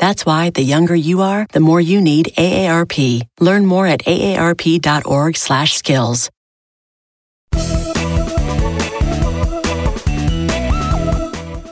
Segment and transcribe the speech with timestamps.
[0.00, 3.22] That's why the younger you are, the more you need AARP.
[3.38, 6.30] Learn more at aarp.org/skills.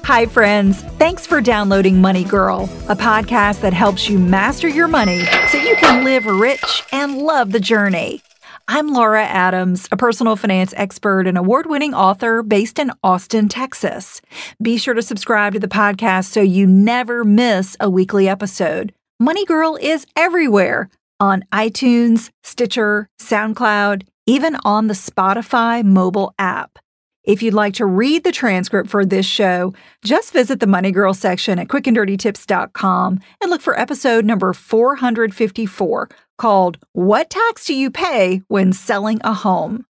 [0.05, 0.83] Hi, friends.
[0.99, 5.77] Thanks for downloading Money Girl, a podcast that helps you master your money so you
[5.77, 8.23] can live rich and love the journey.
[8.71, 14.21] I'm Laura Adams, a personal finance expert and award winning author based in Austin, Texas.
[14.61, 18.93] Be sure to subscribe to the podcast so you never miss a weekly episode.
[19.19, 26.79] Money Girl is everywhere on iTunes, Stitcher, SoundCloud, even on the Spotify mobile app.
[27.25, 29.73] If you'd like to read the transcript for this show,
[30.05, 36.78] just visit the Money Girl section at quickanddirtytips.com and look for episode number 454 called
[36.92, 39.84] What Tax Do You Pay When Selling a Home?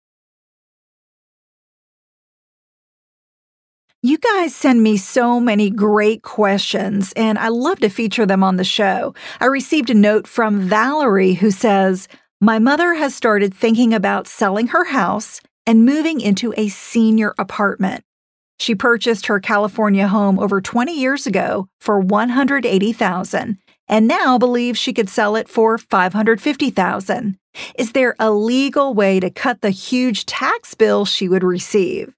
[4.02, 8.58] You guys send me so many great questions, and I love to feature them on
[8.58, 9.16] the show.
[9.42, 12.08] I received a note from Valerie who says,
[12.40, 18.04] My mother has started thinking about selling her house and moving into a senior apartment.
[18.60, 23.58] She purchased her California home over 20 years ago for 180,000
[23.88, 27.38] and now believes she could sell it for 550,000.
[27.78, 32.14] Is there a legal way to cut the huge tax bill she would receive?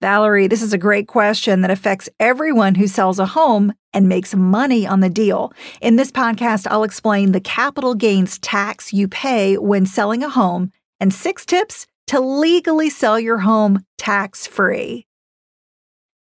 [0.00, 4.34] Valerie, this is a great question that affects everyone who sells a home and makes
[4.34, 5.52] money on the deal.
[5.80, 10.72] In this podcast, I'll explain the capital gains tax you pay when selling a home
[11.00, 15.06] and six tips to legally sell your home tax free.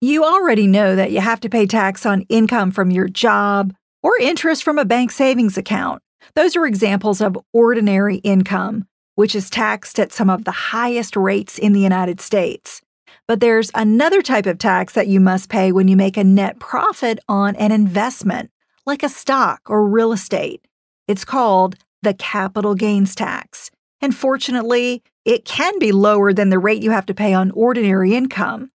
[0.00, 3.72] You already know that you have to pay tax on income from your job
[4.04, 6.00] or interest from a bank savings account.
[6.34, 11.58] Those are examples of ordinary income, which is taxed at some of the highest rates
[11.58, 12.82] in the United States.
[13.26, 16.58] But there's another type of tax that you must pay when you make a net
[16.58, 18.50] profit on an investment,
[18.84, 20.66] like a stock or real estate.
[21.08, 23.70] It's called the capital gains tax.
[24.02, 28.14] And fortunately, it can be lower than the rate you have to pay on ordinary
[28.14, 28.70] income.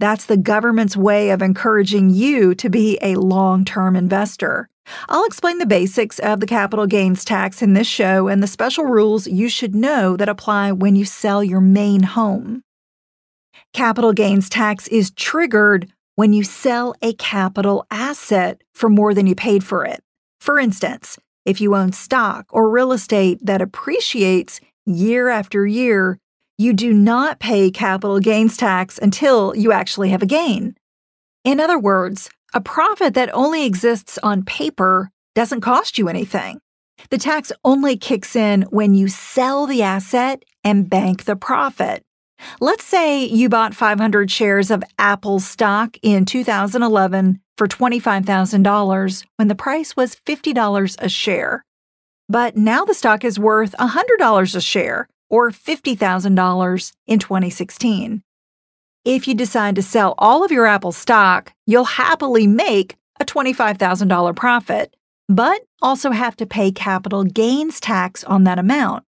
[0.00, 4.66] That's the government's way of encouraging you to be a long term investor.
[5.10, 8.86] I'll explain the basics of the capital gains tax in this show and the special
[8.86, 12.62] rules you should know that apply when you sell your main home.
[13.74, 19.34] Capital gains tax is triggered when you sell a capital asset for more than you
[19.34, 20.02] paid for it.
[20.40, 26.18] For instance, if you own stock or real estate that appreciates year after year,
[26.60, 30.76] you do not pay capital gains tax until you actually have a gain.
[31.42, 36.60] In other words, a profit that only exists on paper doesn't cost you anything.
[37.08, 42.02] The tax only kicks in when you sell the asset and bank the profit.
[42.60, 49.54] Let's say you bought 500 shares of Apple stock in 2011 for $25,000 when the
[49.54, 51.64] price was $50 a share.
[52.28, 58.22] But now the stock is worth $100 a share, or $50,000 in 2016.
[59.04, 64.36] If you decide to sell all of your Apple stock, you'll happily make a $25,000
[64.36, 64.94] profit,
[65.28, 69.04] but also have to pay capital gains tax on that amount.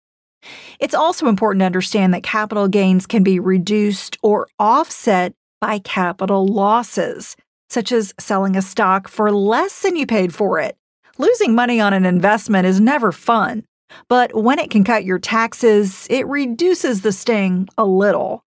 [0.80, 6.45] It's also important to understand that capital gains can be reduced or offset by capital
[6.45, 7.36] losses,
[7.69, 10.77] such as selling a stock for less than you paid for it
[11.19, 13.65] Losing money on an investment is never fun,
[14.07, 18.44] but when it can cut your taxes, it reduces the sting a little.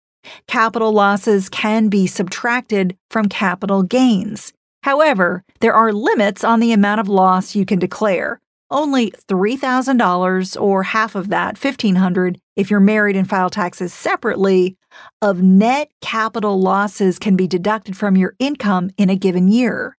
[0.48, 4.54] Capital losses can be subtracted from capital gains.
[4.84, 8.40] However, there are limits on the amount of loss you can declare.
[8.70, 14.78] Only $3,000 or half of that, 1500 if you're married and file taxes separately,
[15.22, 19.98] of net capital losses can be deducted from your income in a given year.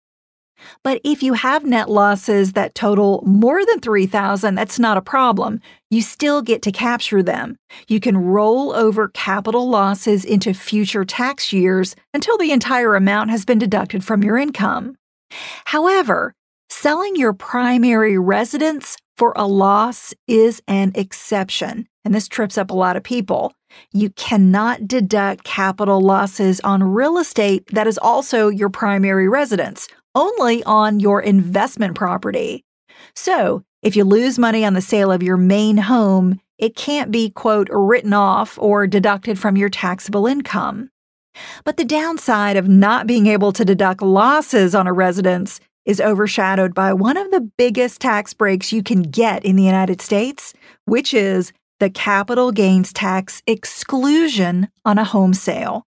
[0.84, 5.60] But if you have net losses that total more than 3000, that's not a problem.
[5.90, 7.56] You still get to capture them.
[7.88, 13.44] You can roll over capital losses into future tax years until the entire amount has
[13.44, 14.96] been deducted from your income.
[15.66, 16.34] However,
[16.68, 22.74] selling your primary residence for a loss is an exception, and this trips up a
[22.74, 23.52] lot of people.
[23.92, 30.62] You cannot deduct capital losses on real estate that is also your primary residence only
[30.64, 32.64] on your investment property.
[33.14, 37.30] So, if you lose money on the sale of your main home, it can't be,
[37.30, 40.90] quote, written off or deducted from your taxable income.
[41.64, 46.74] But the downside of not being able to deduct losses on a residence is overshadowed
[46.74, 50.54] by one of the biggest tax breaks you can get in the United States,
[50.84, 55.84] which is the capital gains tax exclusion on a home sale.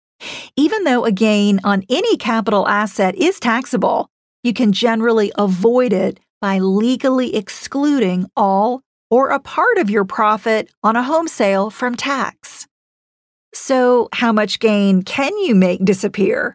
[0.57, 4.09] Even though a gain on any capital asset is taxable,
[4.45, 10.69] you can generally avoid it by legally excluding all or a part of your profit
[10.83, 12.67] on a home sale from tax.
[13.53, 16.53] So, how much gain can you make disappear?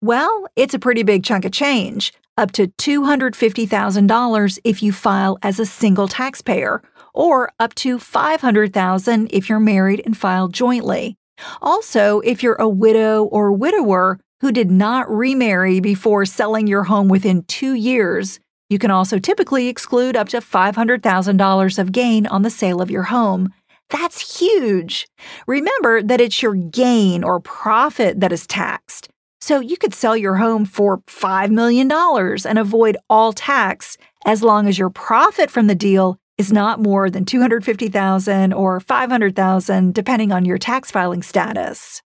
[0.00, 5.58] Well, it's a pretty big chunk of change, up to $250,000 if you file as
[5.58, 11.16] a single taxpayer, or up to 500,000 if you're married and file jointly.
[11.60, 17.08] Also, if you're a widow or widower, who did not remarry before selling your home
[17.08, 18.38] within two years,
[18.68, 23.04] you can also typically exclude up to $500,000 of gain on the sale of your
[23.04, 23.52] home.
[23.90, 25.06] That's huge.
[25.46, 29.08] Remember that it's your gain or profit that is taxed.
[29.40, 34.66] So you could sell your home for $5 million and avoid all tax as long
[34.66, 40.44] as your profit from the deal is not more than 250,000 or 500,000 depending on
[40.44, 42.02] your tax filing status.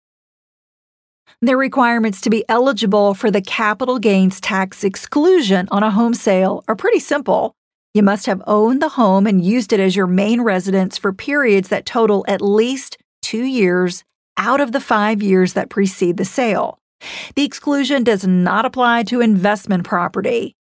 [1.42, 6.62] The requirements to be eligible for the capital gains tax exclusion on a home sale
[6.68, 7.54] are pretty simple.
[7.94, 11.68] You must have owned the home and used it as your main residence for periods
[11.68, 14.04] that total at least two years
[14.36, 16.78] out of the five years that precede the sale.
[17.36, 20.56] The exclusion does not apply to investment property.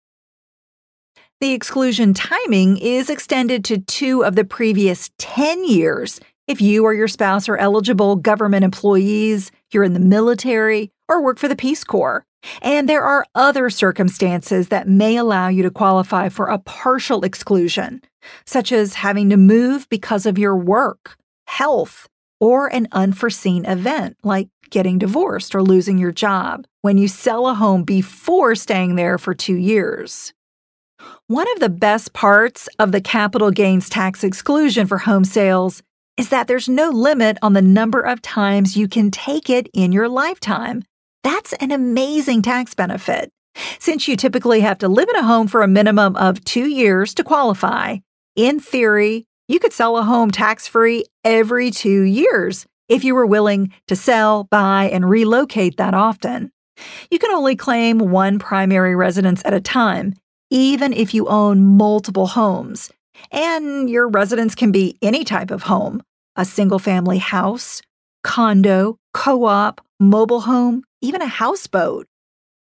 [1.40, 6.94] The exclusion timing is extended to two of the previous 10 years if you or
[6.94, 11.84] your spouse are eligible government employees, you're in the military, or work for the Peace
[11.84, 12.24] Corps.
[12.62, 18.00] And there are other circumstances that may allow you to qualify for a partial exclusion,
[18.46, 21.16] such as having to move because of your work,
[21.46, 22.08] health,
[22.40, 27.54] or an unforeseen event like getting divorced or losing your job when you sell a
[27.54, 30.32] home before staying there for two years.
[31.26, 35.82] One of the best parts of the capital gains tax exclusion for home sales
[36.18, 39.92] is that there's no limit on the number of times you can take it in
[39.92, 40.82] your lifetime.
[41.22, 43.30] That's an amazing tax benefit.
[43.78, 47.14] Since you typically have to live in a home for a minimum of two years
[47.14, 47.98] to qualify,
[48.36, 53.26] in theory, you could sell a home tax free every two years if you were
[53.26, 56.50] willing to sell, buy, and relocate that often.
[57.10, 60.14] You can only claim one primary residence at a time,
[60.50, 62.90] even if you own multiple homes.
[63.32, 66.02] And your residence can be any type of home
[66.38, 67.82] a single family house,
[68.22, 72.06] condo, co op, mobile home, even a houseboat.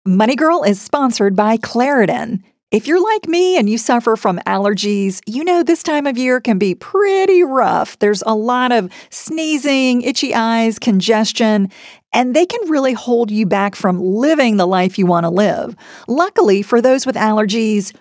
[0.04, 2.42] Money Girl is sponsored by Claritin.
[2.70, 6.38] If you're like me and you suffer from allergies, you know this time of year
[6.38, 7.98] can be pretty rough.
[7.98, 11.70] There's a lot of sneezing, itchy eyes, congestion,
[12.12, 15.76] and they can really hold you back from living the life you want to live.
[16.08, 17.94] Luckily, for those with allergies,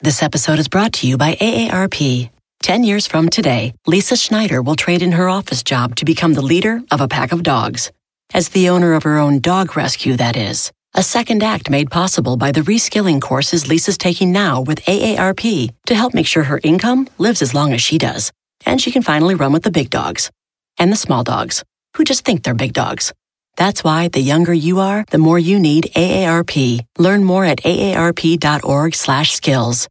[0.00, 2.30] This episode is brought to you by AARP.
[2.62, 6.40] 10 years from today, Lisa Schneider will trade in her office job to become the
[6.40, 7.90] leader of a pack of dogs.
[8.32, 10.70] As the owner of her own dog rescue, that is.
[10.94, 15.94] a second act made possible by the reskilling courses Lisa's taking now with AARP to
[15.96, 18.30] help make sure her income lives as long as she does.
[18.64, 20.30] And she can finally run with the big dogs
[20.78, 21.64] and the small dogs
[21.96, 23.12] who just think they're big dogs.
[23.58, 26.80] That's why the younger you are, the more you need AARP.
[26.96, 29.88] Learn more at aarp.org/skills.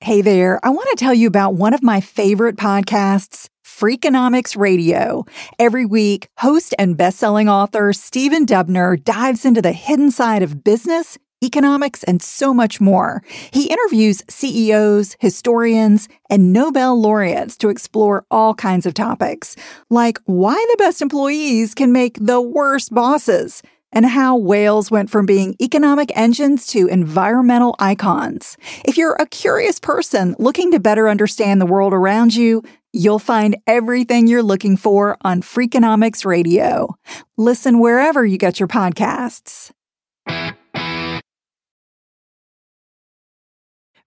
[0.00, 5.24] Hey there, I want to tell you about one of my favorite podcasts, Freakonomics Radio.
[5.58, 11.18] Every week, host and best-selling author Stephen Dubner dives into the hidden side of business
[11.42, 13.22] economics, and so much more.
[13.50, 19.56] He interviews CEOs, historians, and Nobel laureates to explore all kinds of topics,
[19.90, 25.26] like why the best employees can make the worst bosses and how whales went from
[25.26, 28.56] being economic engines to environmental icons.
[28.84, 33.56] If you're a curious person looking to better understand the world around you, you'll find
[33.66, 36.94] everything you're looking for on Freakonomics Radio.
[37.36, 39.70] Listen wherever you get your podcasts.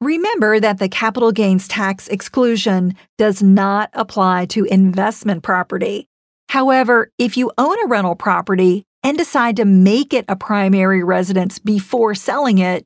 [0.02, 6.08] Remember that the capital gains tax exclusion does not apply to investment property.
[6.50, 11.60] However, if you own a rental property and decide to make it a primary residence
[11.60, 12.84] before selling it,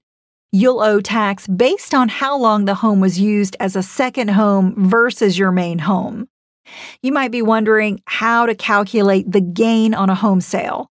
[0.51, 4.73] you'll owe tax based on how long the home was used as a second home
[4.77, 6.27] versus your main home.
[7.01, 10.89] You might be wondering how to calculate the gain on a home sale.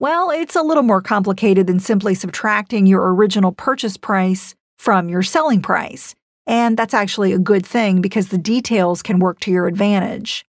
[0.00, 5.22] Well, it's a little more complicated than simply subtracting your original purchase price from your
[5.22, 6.14] selling price.
[6.46, 10.44] And that's actually a good thing because the details can work to your advantage.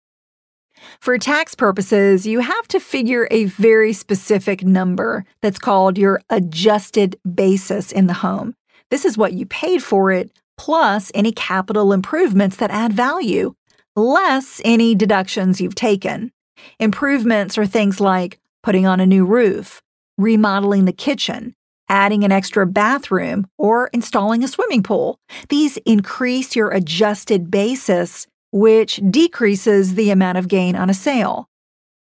[1.00, 7.16] For tax purposes, you have to figure a very specific number that's called your adjusted
[7.34, 8.54] basis in the home.
[8.90, 13.54] This is what you paid for it, plus any capital improvements that add value,
[13.96, 16.32] less any deductions you've taken.
[16.78, 19.82] Improvements are things like putting on a new roof,
[20.18, 21.54] remodeling the kitchen,
[21.92, 25.20] adding an extra bathroom, or installing a swimming pool.
[25.50, 31.48] These increase your adjusted basis, which decreases the amount of gain on a sale.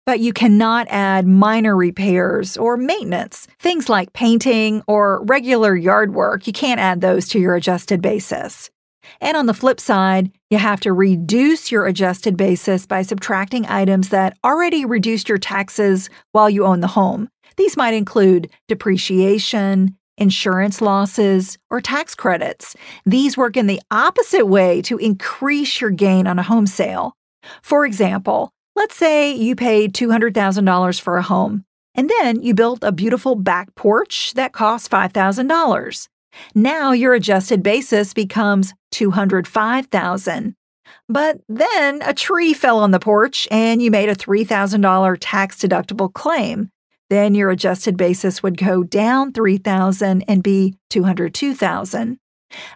[0.05, 6.45] But you cannot add minor repairs or maintenance, things like painting or regular yard work.
[6.45, 8.69] You can't add those to your adjusted basis.
[9.21, 14.09] And on the flip side, you have to reduce your adjusted basis by subtracting items
[14.09, 20.81] that already reduced your taxes while you own the home, these might include depreciation, insurance
[20.81, 22.75] losses, or tax credits.
[23.05, 27.13] These work in the opposite way to increase your gain on a home sale.
[27.61, 32.91] For example, let's say you paid $200,000 for a home, and then you built a
[32.91, 36.07] beautiful back porch that cost $5,000.
[36.55, 40.55] Now your adjusted basis becomes 205,000.
[41.09, 46.11] But then a tree fell on the porch and you made a $3,000 tax deductible
[46.11, 46.69] claim
[47.13, 52.17] then your adjusted basis would go down 3000 and be 202,000.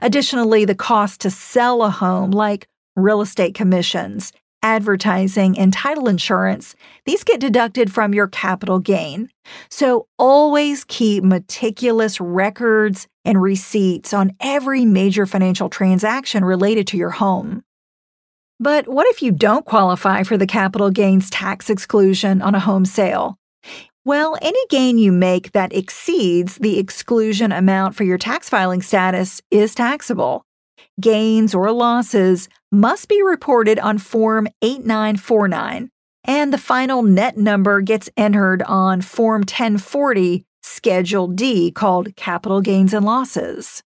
[0.01, 4.31] Additionally, the cost to sell a home like real estate commissions,
[4.63, 6.75] advertising, and title insurance,
[7.05, 9.29] these get deducted from your capital gain.
[9.69, 17.11] So always keep meticulous records and receipts on every major financial transaction related to your
[17.11, 17.63] home.
[18.59, 22.85] But what if you don't qualify for the capital gains tax exclusion on a home
[22.85, 23.37] sale?
[24.07, 29.41] Well, any gain you make that exceeds the exclusion amount for your tax filing status
[29.51, 30.45] is taxable.
[31.01, 35.89] Gains or losses must be reported on Form 8949,
[36.23, 42.93] and the final net number gets entered on Form 1040, Schedule D, called Capital Gains
[42.93, 43.83] and Losses.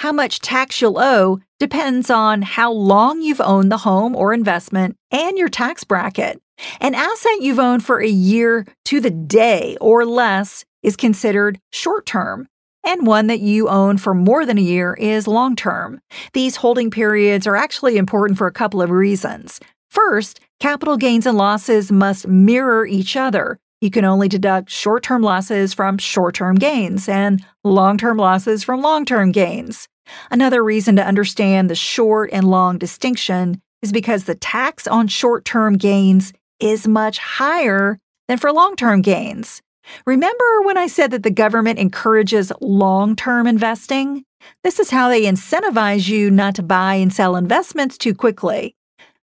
[0.00, 4.96] How much tax you'll owe depends on how long you've owned the home or investment
[5.10, 6.42] and your tax bracket.
[6.80, 12.06] An asset you've owned for a year to the day or less is considered short
[12.06, 12.48] term,
[12.84, 16.00] and one that you own for more than a year is long term.
[16.32, 19.60] These holding periods are actually important for a couple of reasons.
[19.90, 23.58] First, capital gains and losses must mirror each other.
[23.80, 28.64] You can only deduct short term losses from short term gains and long term losses
[28.64, 29.88] from long term gains.
[30.30, 35.44] Another reason to understand the short and long distinction is because the tax on short
[35.44, 37.98] term gains is much higher
[38.28, 39.60] than for long term gains.
[40.06, 44.24] Remember when I said that the government encourages long term investing?
[44.62, 48.74] This is how they incentivize you not to buy and sell investments too quickly.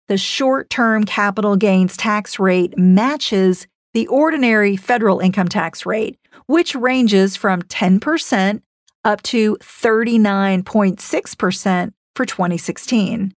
[0.08, 6.76] The short term capital gains tax rate matches the ordinary federal income tax rate, which
[6.76, 8.62] ranges from 10%
[9.04, 13.35] up to 39.6% for 2016.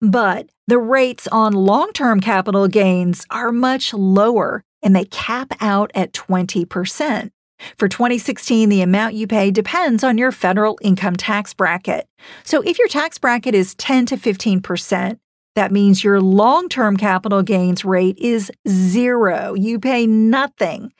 [0.00, 5.90] But the rates on long term capital gains are much lower and they cap out
[5.94, 7.30] at 20%.
[7.78, 12.06] For 2016, the amount you pay depends on your federal income tax bracket.
[12.44, 15.18] So if your tax bracket is 10 to 15%,
[15.54, 19.54] that means your long term capital gains rate is zero.
[19.54, 20.92] You pay nothing.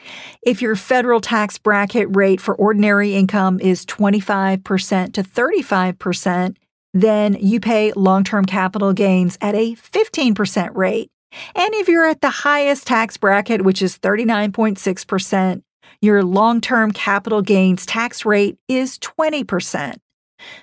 [0.43, 6.57] If your federal tax bracket rate for ordinary income is 25% to 35%,
[7.03, 11.11] then you pay long term capital gains at a 15% rate.
[11.55, 15.63] And if you're at the highest tax bracket, which is 39.6%,
[16.01, 19.97] your long term capital gains tax rate is 20%.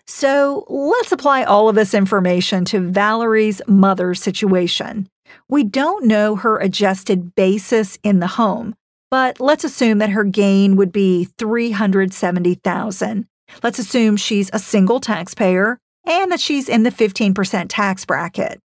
[0.07, 5.07] So let's apply all of this information to Valerie's mother's situation.
[5.49, 8.75] We don't know her adjusted basis in the home,
[9.11, 13.27] but let's assume that her gain would be 370,000.
[13.61, 18.59] Let's assume she's a single taxpayer and that she's in the 15% tax bracket.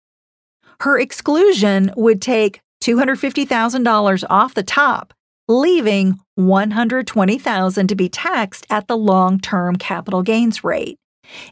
[0.80, 5.14] Her exclusion would take $250,000 off the top,
[5.48, 10.98] leaving $120,000 to be taxed at the long-term capital gains rate.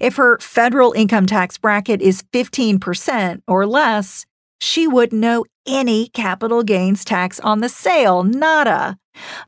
[0.00, 4.26] If her federal income tax bracket is 15% or less,
[4.60, 8.98] she wouldn't owe any capital gains tax on the sale, nada.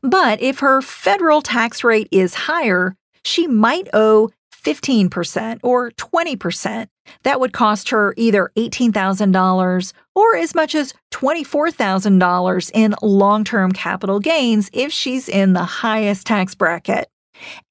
[0.01, 4.29] But if her federal tax rate is higher, she might owe
[4.65, 6.87] 15% or 20%.
[7.23, 14.19] That would cost her either $18,000 or as much as $24,000 in long term capital
[14.19, 17.07] gains if she's in the highest tax bracket.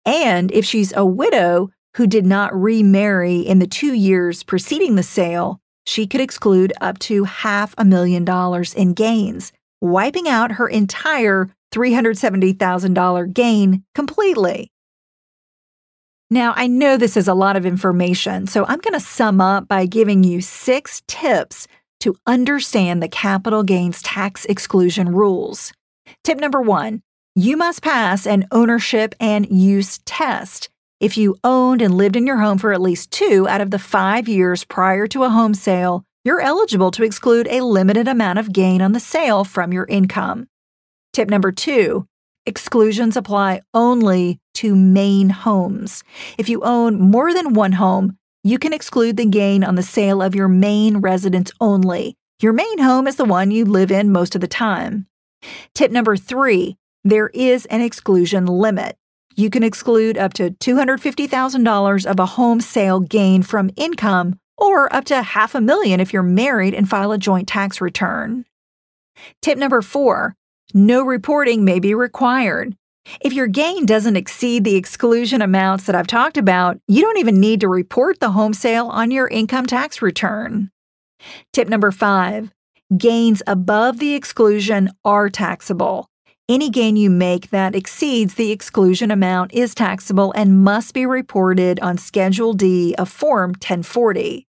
[0.06, 5.02] And if she's a widow who did not remarry in the two years preceding the
[5.02, 10.68] sale, she could exclude up to half a million dollars in gains, wiping out her
[10.68, 14.70] entire $370,000 gain completely.
[16.30, 19.68] Now, I know this is a lot of information, so I'm going to sum up
[19.68, 21.66] by giving you six tips
[22.00, 25.72] to understand the capital gains tax exclusion rules.
[26.22, 27.02] Tip number one
[27.36, 30.68] you must pass an ownership and use test.
[31.00, 33.78] If you owned and lived in your home for at least two out of the
[33.78, 38.52] five years prior to a home sale, you're eligible to exclude a limited amount of
[38.52, 40.46] gain on the sale from your income.
[41.12, 42.06] Tip number two
[42.46, 46.02] exclusions apply only to main homes.
[46.38, 50.22] If you own more than one home, you can exclude the gain on the sale
[50.22, 52.16] of your main residence only.
[52.40, 55.06] Your main home is the one you live in most of the time.
[55.74, 58.96] Tip number three there is an exclusion limit.
[59.36, 65.04] You can exclude up to $250,000 of a home sale gain from income or up
[65.06, 68.46] to half a million if you're married and file a joint tax return.
[69.42, 70.34] Tip number four
[70.72, 72.76] no reporting may be required.
[73.20, 77.40] If your gain doesn't exceed the exclusion amounts that I've talked about, you don't even
[77.40, 80.70] need to report the home sale on your income tax return.
[81.52, 82.50] Tip number five
[82.96, 86.08] gains above the exclusion are taxable.
[86.48, 91.80] Any gain you make that exceeds the exclusion amount is taxable and must be reported
[91.80, 94.46] on Schedule D of Form 1040.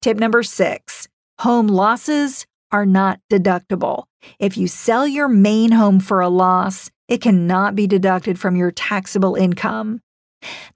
[0.00, 1.08] Tip number six
[1.40, 4.04] home losses are not deductible.
[4.38, 8.70] If you sell your main home for a loss, it cannot be deducted from your
[8.70, 10.00] taxable income.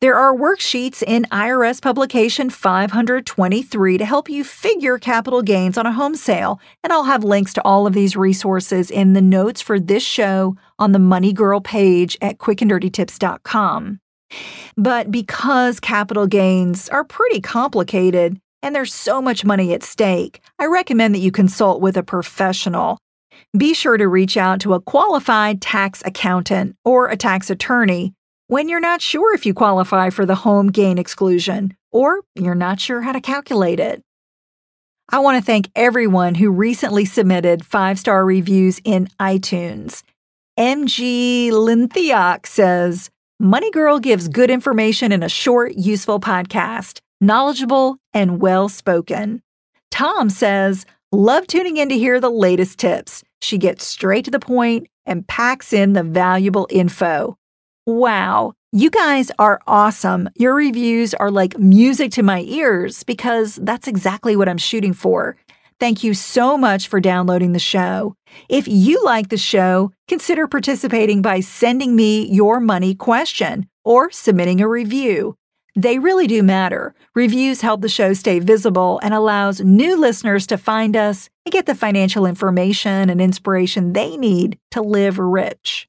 [0.00, 5.92] There are worksheets in IRS publication 523 to help you figure capital gains on a
[5.92, 9.78] home sale, and I'll have links to all of these resources in the notes for
[9.78, 14.00] this show on the Money Girl page at quickanddirtytips.com.
[14.76, 20.66] But because capital gains are pretty complicated and there's so much money at stake, I
[20.66, 22.98] recommend that you consult with a professional.
[23.56, 28.14] Be sure to reach out to a qualified tax accountant or a tax attorney
[28.48, 32.80] when you're not sure if you qualify for the home gain exclusion or you're not
[32.80, 34.02] sure how to calculate it.
[35.08, 40.02] I want to thank everyone who recently submitted five star reviews in iTunes.
[40.58, 48.40] MG Linthiak says, Money Girl gives good information in a short, useful podcast, knowledgeable and
[48.40, 49.42] well spoken.
[49.90, 53.22] Tom says, Love tuning in to hear the latest tips.
[53.42, 57.36] She gets straight to the point and packs in the valuable info.
[57.84, 60.30] Wow, you guys are awesome.
[60.36, 65.36] Your reviews are like music to my ears because that's exactly what I'm shooting for.
[65.78, 68.14] Thank you so much for downloading the show.
[68.48, 74.62] If you like the show, consider participating by sending me your money question or submitting
[74.62, 75.36] a review.
[75.74, 76.94] They really do matter.
[77.14, 81.66] Reviews help the show stay visible and allows new listeners to find us and get
[81.66, 85.88] the financial information and inspiration they need to live rich.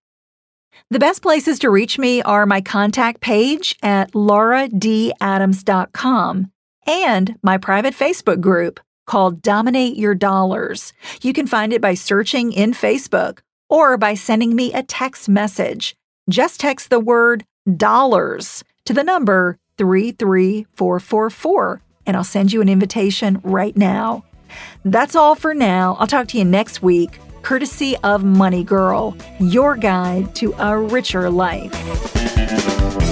[0.90, 6.52] The best places to reach me are my contact page at lauradadams.com
[6.86, 10.94] and my private Facebook group called Dominate Your Dollars.
[11.22, 15.96] You can find it by searching in Facebook or by sending me a text message.
[16.30, 23.40] Just text the word dollars to the number 33444 and I'll send you an invitation
[23.44, 24.24] right now.
[24.86, 25.98] That's all for now.
[26.00, 31.30] I'll talk to you next week, courtesy of Money Girl, your guide to a richer
[31.30, 33.03] life.